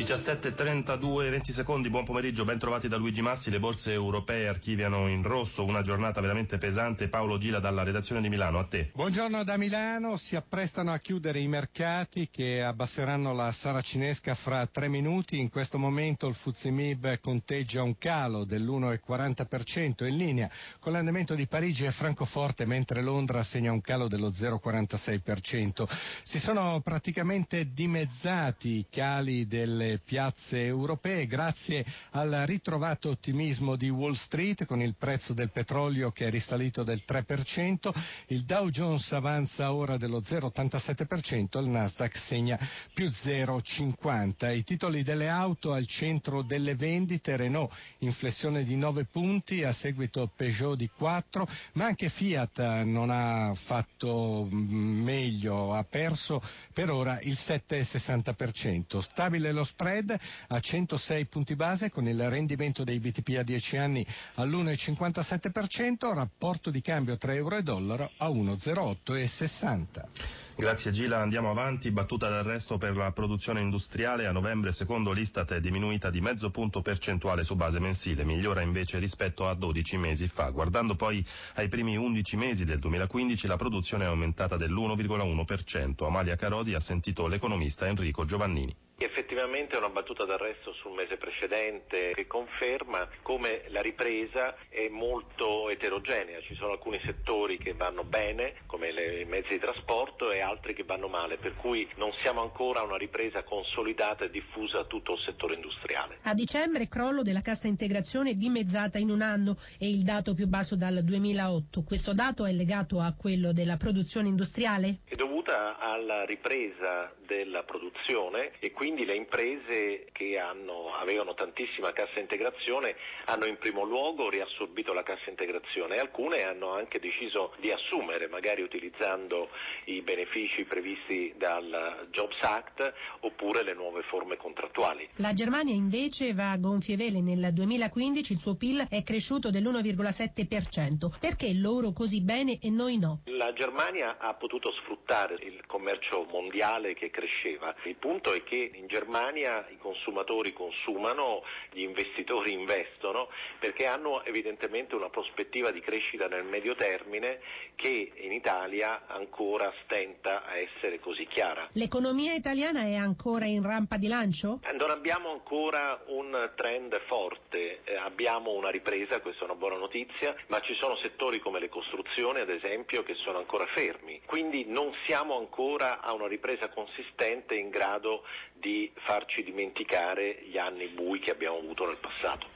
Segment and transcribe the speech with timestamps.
[0.00, 3.50] 17.32, 20 secondi, buon pomeriggio, ben trovati da Luigi Massi.
[3.50, 7.08] Le borse europee archiviano in rosso una giornata veramente pesante.
[7.08, 8.92] Paolo Gila dalla redazione di Milano, a te.
[8.94, 14.88] Buongiorno da Milano, si apprestano a chiudere i mercati che abbasseranno la saracinesca fra tre
[14.88, 15.38] minuti.
[15.38, 21.84] In questo momento il Fuzimib conteggia un calo dell'1,40% in linea con l'andamento di Parigi
[21.84, 25.86] e Francoforte, mentre Londra segna un calo dello 0,46%.
[26.22, 34.12] Si sono praticamente dimezzati i cali delle piazze europee grazie al ritrovato ottimismo di Wall
[34.12, 37.90] Street con il prezzo del petrolio che è risalito del 3%,
[38.28, 42.58] il Dow Jones avanza ora dello 0,87%, il Nasdaq segna
[42.92, 44.54] più 0,50%.
[44.54, 49.72] I titoli delle auto al centro delle vendite, Renault in flessione di 9 punti a
[49.72, 56.40] seguito Peugeot di 4, ma anche Fiat non ha fatto meglio, ha perso
[56.72, 58.98] per ora il 7,60%.
[59.00, 60.14] Stabile lo spread
[60.48, 66.82] a 106 punti base con il rendimento dei BTP a 10 anni all'1,57%, rapporto di
[66.82, 70.48] cambio tra euro e dollaro a 1,0860.
[70.56, 71.90] Grazie Gila, andiamo avanti.
[71.90, 76.82] Battuta d'arresto per la produzione industriale a novembre secondo l'Istat è diminuita di mezzo punto
[76.82, 80.50] percentuale su base mensile, migliora invece rispetto a 12 mesi fa.
[80.50, 86.04] Guardando poi ai primi 11 mesi del 2015 la produzione è aumentata dell'1,1%.
[86.04, 88.76] Amalia Carosi ha sentito l'economista Enrico Giovannini.
[89.02, 95.70] Effettivamente è una battuta d'arresto sul mese precedente che conferma come la ripresa è molto
[95.70, 100.74] eterogenea, ci sono alcuni settori che vanno bene come i mezzi di trasporto e altri
[100.74, 104.84] che vanno male, per cui non siamo ancora a una ripresa consolidata e diffusa a
[104.84, 106.18] tutto il settore industriale.
[106.24, 110.76] A dicembre crollo della cassa integrazione dimezzata in un anno e il dato più basso
[110.76, 111.84] dal 2008.
[111.84, 114.98] Questo dato è legato a quello della produzione industriale?
[115.04, 122.20] È dovuta alla ripresa della produzione e quindi le imprese che hanno, avevano tantissima cassa
[122.20, 122.96] integrazione
[123.26, 128.28] hanno in primo luogo riassorbito la cassa integrazione e alcune hanno anche deciso di assumere,
[128.28, 129.48] magari utilizzando
[129.84, 135.08] i benefici previsti dal Jobs Act oppure le nuove forme contrattuali.
[135.16, 137.20] La Germania invece va a gonfie vele.
[137.20, 141.18] Nel 2015 il suo PIL è cresciuto dell'1,7%.
[141.20, 143.22] Perché loro così bene e noi no?
[143.24, 147.74] La Germania ha potuto sfruttare il commercio mondiale che cresceva.
[147.84, 154.94] Il punto è che in Germania i consumatori consumano, gli investitori investono perché hanno evidentemente
[154.94, 157.40] una prospettiva di crescita nel medio termine
[157.76, 161.68] che in Italia ancora stenta a essere così chiara.
[161.72, 164.60] L'economia italiana è ancora in rampa di lancio?
[164.66, 169.76] Eh, non abbiamo ancora un trend forte, eh, abbiamo una ripresa, questa è una buona
[169.76, 174.64] notizia, ma ci sono settori come le costruzioni ad esempio che sono ancora fermi, quindi
[174.66, 178.69] non siamo ancora a una ripresa consistente in grado di
[179.06, 182.46] farci dimenticare gli anni bui che abbiamo avuto nel passato.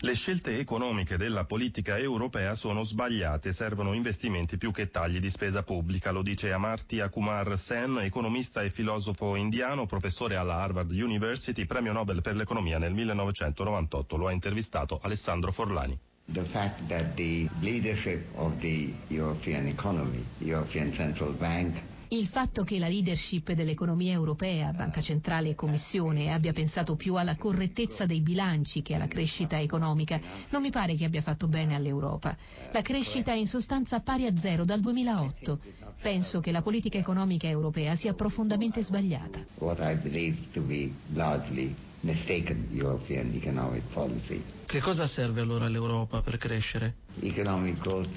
[0.00, 5.62] Le scelte economiche della politica europea sono sbagliate, servono investimenti più che tagli di spesa
[5.64, 11.92] pubblica, lo dice Amartya Kumar Sen, economista e filosofo indiano, professore alla Harvard University, premio
[11.92, 14.16] Nobel per l'economia nel 1998.
[14.16, 15.98] Lo ha intervistato Alessandro Forlani.
[16.30, 21.74] The fact that the leadership of the European economy, European Central Bank,
[22.08, 27.36] il fatto che la leadership dell'economia europea, Banca Centrale e Commissione, abbia pensato più alla
[27.36, 32.36] correttezza dei bilanci che alla crescita economica non mi pare che abbia fatto bene all'Europa.
[32.72, 35.60] La crescita è in sostanza pari a zero dal 2008.
[36.00, 39.44] Penso che la politica economica europea sia profondamente sbagliata.
[39.56, 44.42] What I believe to be largely mistaken European economic policy.
[44.66, 46.94] Che cosa serve allora all'Europa per crescere?
[47.20, 48.08] Economic growth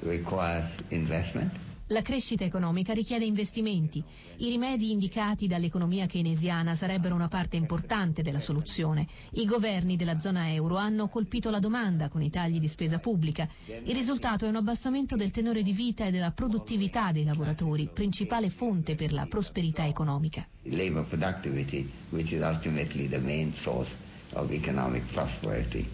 [0.00, 1.69] requires investment.
[1.92, 4.00] La crescita economica richiede investimenti.
[4.36, 9.08] I rimedi indicati dall'economia keynesiana sarebbero una parte importante della soluzione.
[9.32, 13.48] I governi della zona euro hanno colpito la domanda con i tagli di spesa pubblica.
[13.66, 18.50] Il risultato è un abbassamento del tenore di vita e della produttività dei lavoratori, principale
[18.50, 20.46] fonte per la prosperità economica.
[20.62, 23.90] Labor productivity, which is ultimately the main source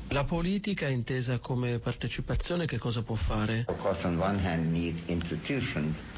[0.09, 3.65] la politica intesa come partecipazione che cosa può fare?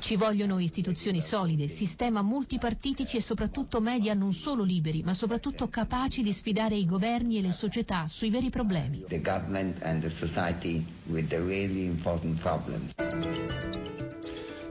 [0.00, 6.22] Ci vogliono istituzioni solide, sistema multipartitici e soprattutto media non solo liberi, ma soprattutto capaci
[6.22, 9.04] di sfidare i governi e le società sui veri problemi.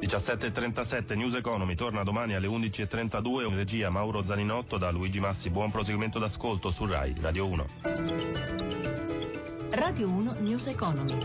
[0.08, 5.50] 17.37 News Economy torna domani alle 11.32 in regia Mauro Zaninotto da Luigi Massi.
[5.50, 7.66] Buon proseguimento d'ascolto su RAI Radio 1.
[9.72, 11.18] Radio 1 News Economy.